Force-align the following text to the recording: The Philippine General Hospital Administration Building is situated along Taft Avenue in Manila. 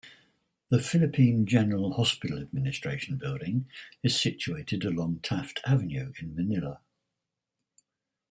The 0.71 0.79
Philippine 0.79 1.45
General 1.45 1.93
Hospital 1.93 2.39
Administration 2.41 3.19
Building 3.19 3.67
is 4.01 4.19
situated 4.19 4.83
along 4.83 5.19
Taft 5.19 5.59
Avenue 5.63 6.11
in 6.19 6.33
Manila. 6.35 6.81